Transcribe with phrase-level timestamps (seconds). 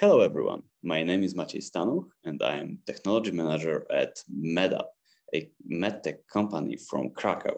[0.00, 0.62] Hello, everyone.
[0.84, 4.86] My name is Maciej Stanuch, and I am technology manager at MedApp,
[5.34, 7.56] a medtech company from Krakow.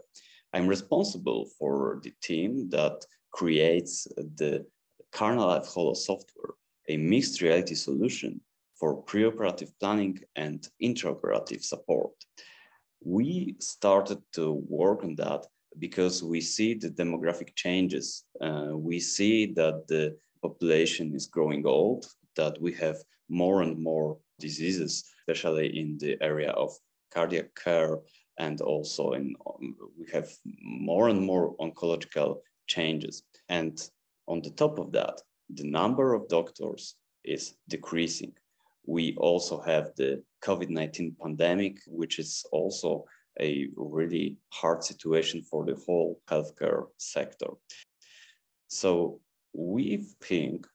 [0.55, 4.65] I'm responsible for the team that creates the
[5.13, 6.55] CarnaLife Holo software,
[6.89, 8.41] a mixed reality solution
[8.75, 12.13] for preoperative planning and intraoperative support.
[13.05, 15.45] We started to work on that
[15.79, 18.25] because we see the demographic changes.
[18.41, 22.97] Uh, we see that the population is growing old that we have
[23.29, 26.73] more and more diseases, especially in the area of
[27.13, 27.99] cardiac care,
[28.39, 30.29] and also in um, we have
[30.63, 33.23] more and more oncological changes.
[33.49, 33.81] And
[34.27, 35.21] on the top of that,
[35.51, 38.33] the number of doctors is decreasing.
[38.87, 43.05] We also have the COVID 19 pandemic, which is also
[43.41, 47.51] a really hard situation for the whole healthcare sector.
[48.69, 49.21] So
[49.53, 50.67] we think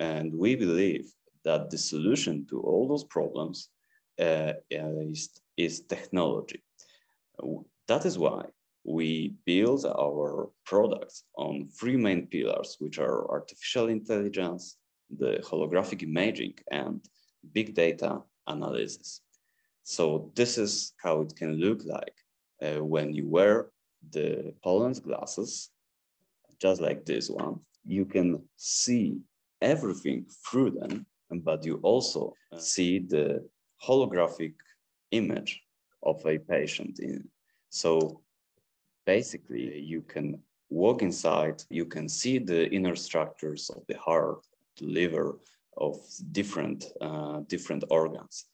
[0.00, 1.12] and we believe
[1.44, 3.68] that the solution to all those problems
[4.18, 6.62] uh, is, is technology.
[7.86, 8.46] That is why
[8.84, 14.76] we build our products on three main pillars, which are artificial intelligence,
[15.18, 17.00] the holographic imaging, and
[17.52, 19.20] big data analysis.
[19.82, 22.14] So this is how it can look like
[22.62, 23.70] uh, when you wear
[24.12, 25.70] the HoloLens glasses,
[26.60, 27.60] just like this one.
[27.84, 29.20] You can see
[29.60, 33.48] everything through them, but you also see the
[33.86, 34.54] holographic
[35.10, 35.62] image
[36.02, 36.98] of a patient.
[36.98, 37.28] In.
[37.68, 38.20] So
[39.06, 44.46] basically, you can walk inside, you can see the inner structures of the heart,
[44.78, 45.38] the liver,
[45.76, 45.96] of
[46.32, 48.46] different, uh, different organs.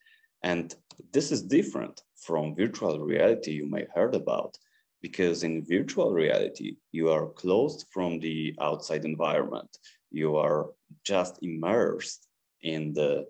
[0.43, 0.73] And
[1.13, 4.57] this is different from virtual reality you may heard about,
[5.01, 9.77] because in virtual reality, you are closed from the outside environment
[10.11, 10.67] you are
[11.03, 12.27] just immersed
[12.61, 13.25] in the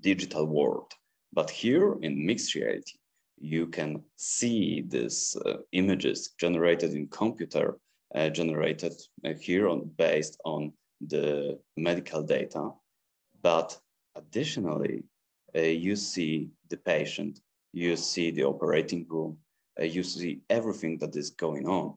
[0.00, 0.92] digital world.
[1.32, 2.98] But here in mixed reality,
[3.38, 7.76] you can see these uh, images generated in computer,
[8.14, 8.94] uh, generated
[9.24, 10.72] uh, here on based on
[11.06, 12.70] the medical data.
[13.42, 13.78] But
[14.14, 15.04] additionally,
[15.54, 17.40] uh, you see the patient,
[17.72, 19.36] you see the operating room,
[19.78, 21.94] uh, you see everything that is going on.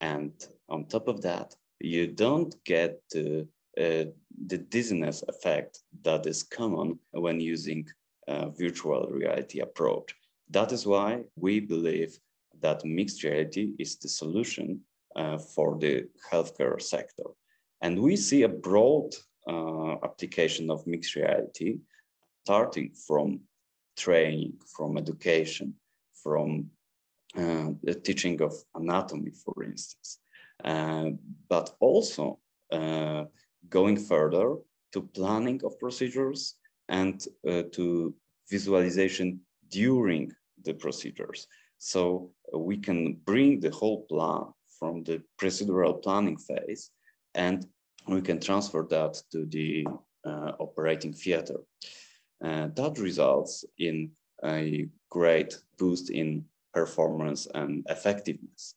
[0.00, 0.32] And
[0.68, 3.46] on top of that, you don't get the,
[3.78, 4.04] uh,
[4.46, 7.86] the dizziness effect that is common when using
[8.28, 10.14] a virtual reality approach.
[10.50, 12.18] That is why we believe
[12.60, 14.80] that mixed reality is the solution
[15.16, 17.24] uh, for the healthcare sector.
[17.80, 19.14] And we see a broad
[19.48, 21.78] uh, application of mixed reality,
[22.44, 23.40] starting from
[23.96, 25.74] training, from education,
[26.22, 26.70] from
[27.36, 30.21] uh, the teaching of anatomy, for instance, uh,
[30.64, 32.38] but also
[32.72, 33.24] uh,
[33.68, 34.56] going further
[34.92, 36.54] to planning of procedures
[36.88, 38.14] and uh, to
[38.50, 39.40] visualization
[39.70, 40.30] during
[40.64, 41.46] the procedures.
[41.78, 46.90] So uh, we can bring the whole plan from the procedural planning phase
[47.34, 47.66] and
[48.06, 49.86] we can transfer that to the
[50.24, 51.58] uh, operating theater.
[52.40, 54.10] that results in
[54.44, 58.74] a great boost in performance and effectiveness.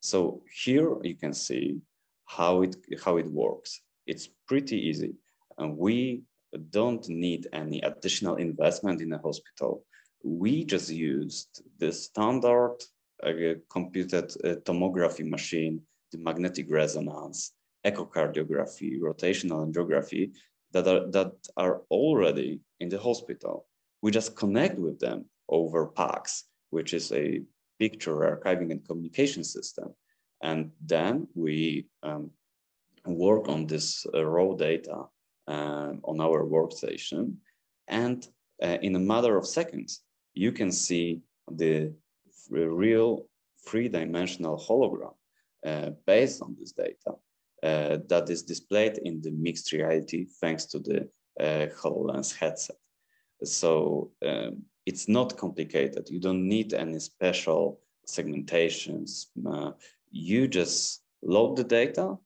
[0.00, 1.80] So here you can see
[2.26, 3.80] how it, how it works.
[4.06, 5.14] It's pretty easy.
[5.58, 6.22] And we
[6.70, 9.84] don't need any additional investment in a hospital.
[10.22, 12.76] We just used the standard
[13.22, 13.32] uh,
[13.70, 15.82] computed uh, tomography machine,
[16.12, 17.52] the magnetic resonance,
[17.84, 20.32] echocardiography, rotational angiography
[20.72, 23.66] that are, that are already in the hospital.
[24.02, 27.42] We just connect with them over PACS, which is a
[27.78, 29.94] picture archiving and communication system.
[30.42, 32.30] And then we um,
[33.04, 35.04] work on this uh, raw data
[35.46, 37.34] um, on our workstation.
[37.88, 38.26] And
[38.62, 40.02] uh, in a matter of seconds,
[40.34, 41.92] you can see the
[42.50, 43.26] real
[43.66, 45.14] three-dimensional hologram
[45.66, 47.12] uh, based on this data
[47.62, 51.08] uh, that is displayed in the mixed reality thanks to the
[51.40, 52.76] uh, HoloLens headset.
[53.44, 56.08] So um, it's not complicated.
[56.08, 59.26] You don't need any special segmentations.
[59.46, 59.72] Uh,
[60.10, 62.16] you just load the data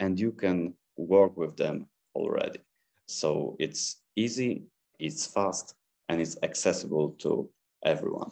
[0.00, 2.60] and you can work with them already.
[3.06, 4.62] So it's easy,
[4.98, 5.74] it's fast,
[6.08, 7.50] and it's accessible to
[7.84, 8.30] everyone.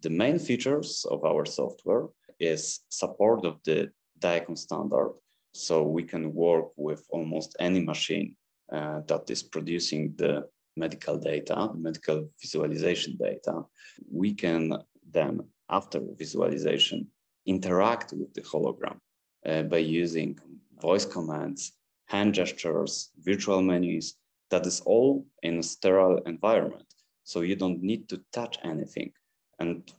[0.00, 2.06] The main features of our software
[2.40, 5.12] is support of the DICOM standard.
[5.52, 8.34] So we can work with almost any machine
[8.72, 13.62] uh, that is producing the medical data, medical visualization data.
[14.10, 14.72] We can
[15.10, 17.08] then, after visualization,
[17.46, 18.98] interact with the hologram
[19.46, 20.38] uh, by using
[20.80, 21.72] voice commands,
[22.06, 24.14] hand gestures, virtual menus
[24.50, 26.84] that is all in a sterile environment.
[27.24, 29.12] So you don't need to touch anything.
[29.58, 29.90] And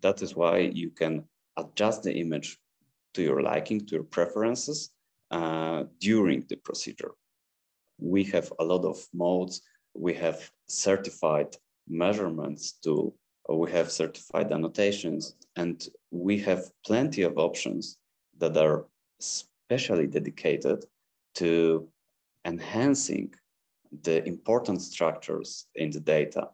[0.00, 1.24] that is why you can
[1.56, 2.58] adjust the image
[3.14, 4.90] to your liking, to your preferences
[5.30, 7.12] uh, during the procedure.
[7.98, 9.62] We have a lot of modes.
[9.94, 11.56] We have certified
[11.88, 13.12] measurements to,
[13.48, 17.98] we have certified annotations, and we have plenty of options
[18.38, 18.86] that are
[19.20, 20.84] specially dedicated
[21.36, 21.88] to
[22.44, 23.32] enhancing
[24.02, 26.48] the important structures in the data.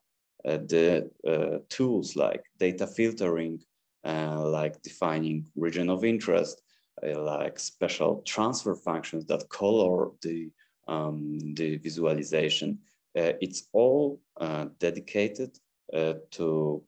[0.45, 3.61] Uh, the uh, tools like data filtering,
[4.05, 6.63] uh, like defining region of interest,
[7.07, 10.51] uh, like special transfer functions that color the,
[10.89, 12.79] um, the visualization.
[13.19, 15.59] Uh, it's all uh, dedicated
[16.31, 16.83] to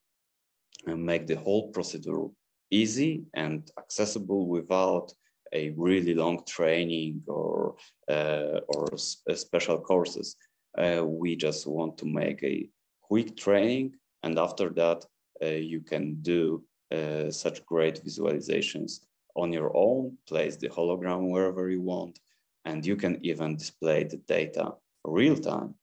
[0.86, 2.28] make the whole procedure
[2.70, 5.12] easy and accessible without
[5.52, 7.76] a really long training or
[8.08, 10.36] uh, or uh, special courses.
[10.78, 12.68] Uh, we just want to make a
[13.02, 13.92] quick training,
[14.22, 15.04] and after that,
[15.42, 19.00] uh, you can do uh, such great visualizations
[19.36, 20.16] on your own.
[20.26, 22.18] Place the hologram wherever you want,
[22.64, 24.72] and you can even display the data
[25.04, 25.81] real time uh,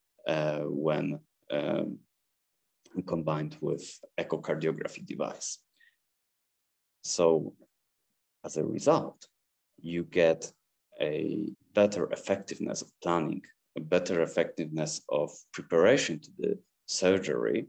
[0.65, 1.19] when
[1.51, 1.99] um,
[3.07, 3.83] combined with
[4.19, 5.59] echocardiography device.
[7.03, 7.53] So
[8.43, 9.27] as a result,
[9.81, 10.51] you get
[11.01, 13.41] a better effectiveness of planning,
[13.77, 17.67] a better effectiveness of preparation to the surgery,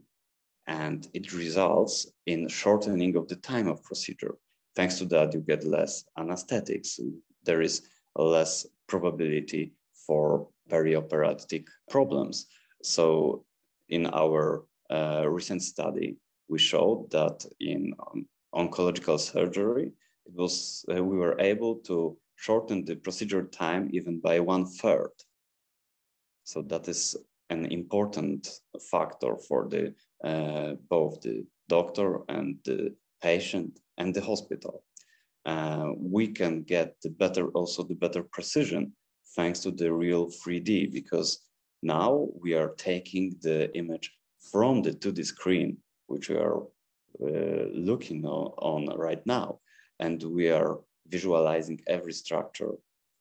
[0.67, 4.35] and it results in shortening of the time of procedure.
[4.75, 6.99] Thanks to that, you get less anesthetics.
[7.43, 7.81] There is
[8.15, 9.73] less probability
[10.07, 12.47] for perioperatic problems.
[12.83, 13.43] So
[13.89, 19.93] in our uh, recent study, we showed that in um, oncological surgery,
[20.25, 25.11] it was uh, we were able to shorten the procedure time even by one third.
[26.43, 27.15] So that is
[27.49, 28.47] an important
[28.91, 34.83] factor for the uh, both the doctor and the patient and the hospital.
[35.45, 38.93] Uh, we can get the better also the better precision
[39.35, 41.39] thanks to the real 3D because
[41.81, 44.11] now we are taking the image
[44.51, 46.61] from the 2D screen, which we are
[47.21, 49.59] uh, looking on, on right now,
[49.99, 52.73] and we are visualizing every structure,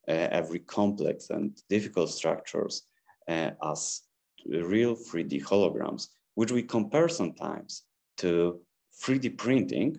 [0.08, 2.82] uh, every complex and difficult structures
[3.28, 4.02] uh, as
[4.46, 7.82] real 3D holograms, which we compare sometimes
[8.18, 8.60] to
[9.02, 9.96] 3D printing,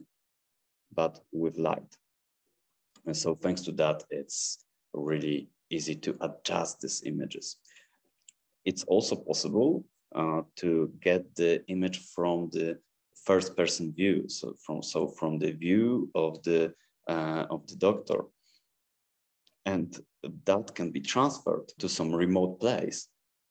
[0.94, 1.98] but with light.
[3.06, 7.58] And so thanks to that, it's really easy to adjust these images.
[8.66, 9.86] It's also possible
[10.16, 12.78] uh, to get the image from the
[13.26, 14.28] first person view.
[14.28, 16.74] So from, so from the view of the
[17.08, 18.26] uh, of the doctor.
[19.66, 19.98] And
[20.46, 23.08] that can be transferred to some remote place.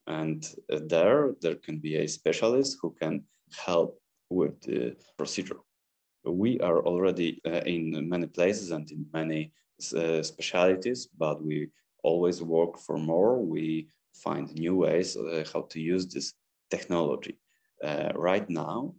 [0.07, 3.25] And uh, there, there can be a specialist who can
[3.67, 5.61] help with the procedure.
[6.25, 9.53] We are already uh, in many places and in many
[9.97, 11.69] uh, specialities, but we
[12.03, 13.39] always work for more.
[13.39, 16.35] We find new ways uh, how to use this
[16.71, 17.39] technology.
[17.83, 18.95] Uh, right now,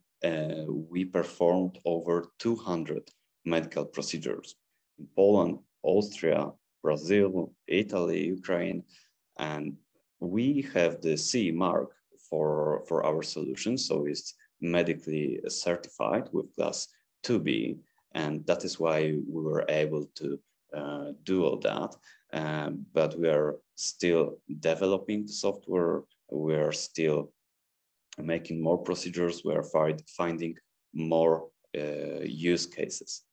[0.90, 3.10] we performed over 200
[3.46, 4.56] medical procedures
[5.00, 6.52] in Poland, Austria,
[6.84, 8.84] Brazil, Italy, Ukraine,
[9.40, 9.78] and
[10.20, 11.90] we have the CE mark
[12.30, 13.78] for, for our solution.
[13.78, 16.88] So it's medically certified with class
[17.26, 17.78] 2B.
[18.14, 20.40] And that is why we were able to
[20.76, 21.96] uh, do all that.
[22.34, 26.04] Um, but we are still developing the software.
[26.32, 27.32] We are still
[28.18, 29.44] making more procedures.
[29.44, 29.66] We are
[30.18, 30.56] finding
[30.94, 33.24] more uh, use cases.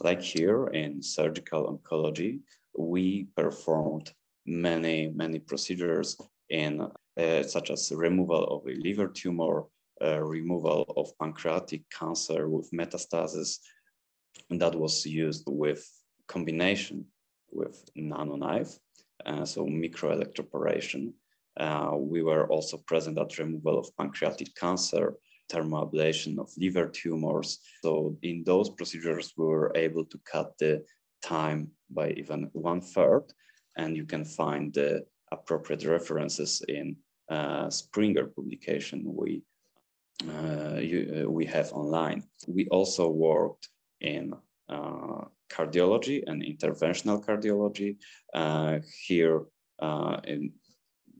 [0.00, 2.40] Like here in surgical oncology,
[2.76, 4.12] we performed
[4.46, 6.16] many, many procedures
[6.50, 6.88] in
[7.18, 9.64] uh, such as removal of a liver tumor,
[10.00, 13.58] uh, removal of pancreatic cancer with metastasis,
[14.50, 15.84] and that was used with
[16.28, 17.04] combination
[17.50, 18.78] with NanoKnife,
[19.26, 21.12] uh, so microelectroporation.
[21.58, 25.14] Uh, we were also present at removal of pancreatic cancer,
[25.50, 27.58] thermoablation of liver tumors.
[27.82, 30.84] So in those procedures, we were able to cut the
[31.22, 33.24] time by even one third,
[33.76, 36.96] and you can find the appropriate references in
[37.30, 39.42] uh, Springer publication we
[40.26, 42.24] uh, you, uh, we have online.
[42.46, 43.68] We also worked
[44.00, 44.34] in
[44.68, 47.96] uh, cardiology and interventional cardiology.
[48.34, 49.44] Uh, here,
[49.80, 50.52] uh, in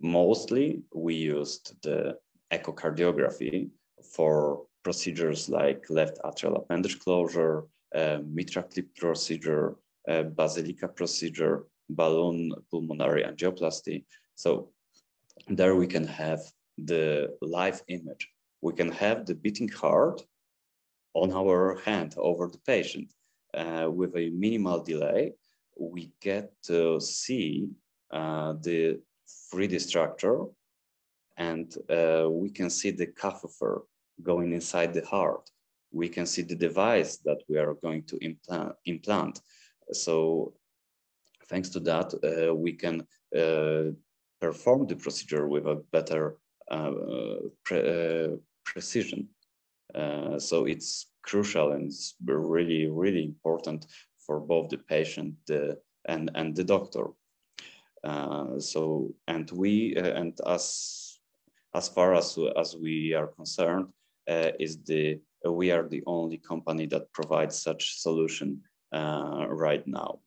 [0.00, 2.16] mostly we used the
[2.52, 3.70] echocardiography
[4.14, 9.76] for procedures like left atrial appendage closure, uh, MitraClip procedure,
[10.08, 14.04] uh, basilica procedure, balloon pulmonary angioplasty.
[14.34, 14.70] So
[15.48, 16.40] there we can have
[16.76, 18.28] the live image.
[18.60, 20.22] We can have the beating heart
[21.14, 23.12] on our hand over the patient.
[23.54, 25.32] Uh, with a minimal delay,
[25.78, 27.68] we get to see
[28.10, 29.00] uh, the
[29.52, 30.44] 3D structure
[31.38, 33.82] and uh, we can see the catheter
[34.22, 35.48] going inside the heart.
[35.92, 38.74] We can see the device that we are going to implant.
[38.84, 39.40] implant.
[39.92, 40.52] So
[41.48, 43.92] thanks to that, uh, we can uh,
[44.40, 46.36] perform the procedure with a better
[46.70, 46.92] uh,
[47.64, 49.28] pre precision.
[50.38, 53.86] So it's crucial and it's really, really important
[54.18, 55.74] for both the patient uh,
[56.06, 57.06] and, and the doctor.
[58.04, 61.18] Uh, so, and we, uh, and as,
[61.74, 63.86] as far as, as we are concerned,
[64.30, 68.60] uh, is the, we are the only company that provides such solution
[68.92, 70.20] right now.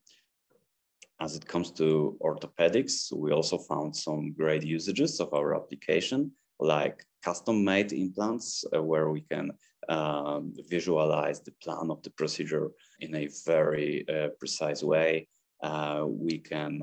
[1.19, 7.05] As it comes to orthopedics, we also found some great usages of our application, like
[7.23, 9.51] custom-made implants, uh, where we can
[9.89, 15.27] um, visualize the plan of the procedure in a very uh, precise way.
[15.61, 16.81] Uh, we can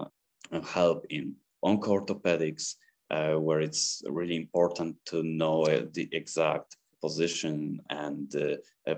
[0.52, 2.74] uh, help in onco-orthopedics,
[3.10, 8.34] uh, where it's really important to know uh, the exact position and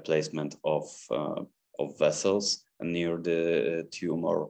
[0.04, 4.48] placement of, of vessels near the tumor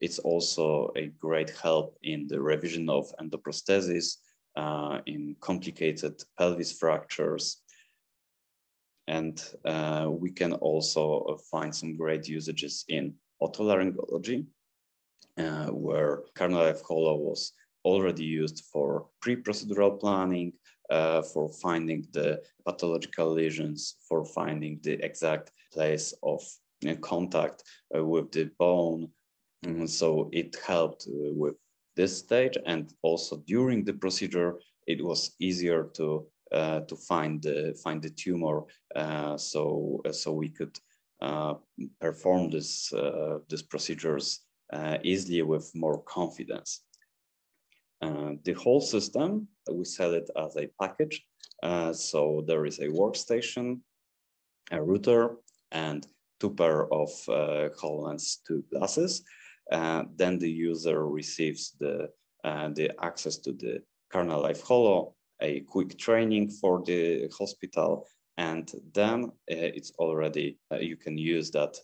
[0.00, 4.16] it's also a great help in the revision of endoprosthesis,
[4.56, 7.62] uh, in complicated pelvis fractures.
[9.06, 14.46] And uh, we can also find some great usages in otolaryngology,
[15.38, 17.52] uh, where Holo was
[17.84, 20.52] already used for pre-procedural planning,
[20.90, 26.42] uh, for finding the pathological lesions, for finding the exact place of
[26.88, 27.62] uh, contact
[27.96, 29.08] uh, with the bone,
[29.62, 31.54] and so it helped uh, with
[31.96, 37.78] this stage and also during the procedure, it was easier to uh, to find the
[37.82, 38.64] find the tumor,
[38.96, 40.76] uh, so uh, so we could
[41.22, 41.54] uh,
[42.00, 44.40] perform this uh, these procedures
[45.02, 46.82] easily with more confidence.
[48.44, 51.26] the whole system we sell it as a package,
[51.92, 53.80] so there is a workstation,
[54.72, 55.36] a router,
[55.70, 56.06] and
[56.40, 59.22] two pair of uh, HoloLens 2 glasses.
[59.70, 62.08] Uh, then the user receives the,
[62.44, 63.80] uh, the access to the
[64.12, 70.96] CarnaLife Holo, a quick training for the hospital, and then uh, it's already, uh, you
[70.96, 71.76] can use that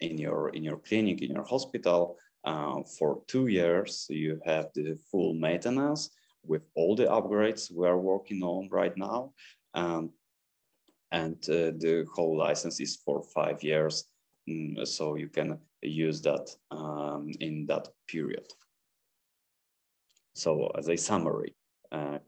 [0.00, 2.16] in your, in your clinic, in your hospital.
[2.44, 6.10] Uh, for two years, you have the full maintenance
[6.44, 9.32] with all the upgrades we are working on right now.
[9.74, 10.10] Um,
[11.12, 14.04] and the whole license is for five years
[14.84, 18.46] so you can use that um, in that period.
[20.34, 21.54] So as a summary,
[21.92, 22.18] uh,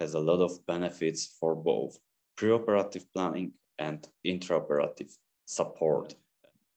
[0.00, 1.98] has a lot of benefits for both
[2.38, 5.10] preoperative planning and intraoperative
[5.46, 6.14] support.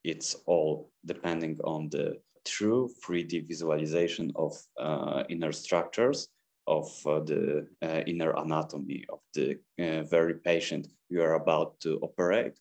[0.04, 6.30] It's all depending on the true 3D visualization of uh, inner structures
[6.68, 12.00] of uh, the uh, inner anatomy of the uh, very patient you are about to
[12.02, 12.54] operate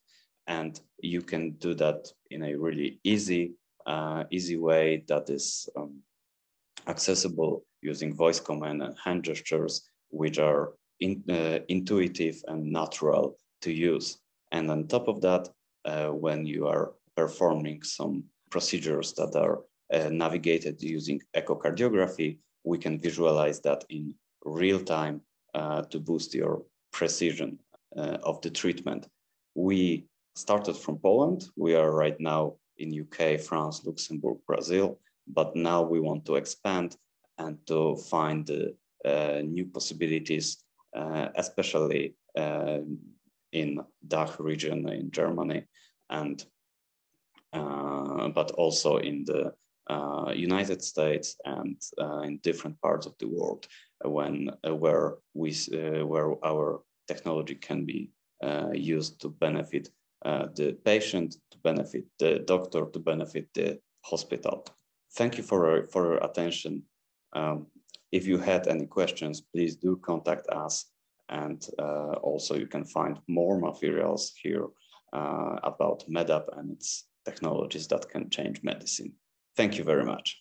[0.48, 3.52] and you can do that in a really easy,
[3.86, 6.00] uh, easy way that is um,
[6.88, 13.72] accessible using voice command and hand gestures, which are in, uh, intuitive and natural to
[13.72, 14.18] use.
[14.50, 15.48] And on top of that,
[15.84, 19.60] uh, when you are performing some procedures that are
[19.92, 24.14] uh, navigated using echocardiography, we can visualize that in
[24.44, 25.20] real time
[25.54, 26.62] uh, to boost your
[26.92, 27.58] precision
[27.96, 29.06] uh, of the treatment.
[29.54, 30.06] We
[30.38, 31.44] started from Poland.
[31.56, 36.96] We are right now in UK, France, Luxembourg, Brazil, but now we want to expand
[37.38, 38.48] and to find
[39.04, 40.64] uh, new possibilities,
[40.96, 42.78] uh, especially uh,
[43.52, 45.64] in DACH region in Germany,
[46.10, 46.44] and
[47.52, 49.52] uh, but also in the
[49.90, 53.66] uh, United States and uh, in different parts of the world,
[54.04, 55.52] when where we
[56.04, 58.10] where our technology can be
[58.74, 59.88] used to benefit
[60.24, 64.64] the patient to benefit the doctor to benefit the hospital.
[65.16, 66.82] Thank you for, for your attention.
[67.32, 67.66] Um,
[68.12, 70.86] if you had any questions, please do contact us.
[71.28, 74.66] And uh, also you can find more materials here
[75.12, 79.12] uh, about MedApp and its technologies that can change medicine.
[79.56, 80.40] Thank you very much.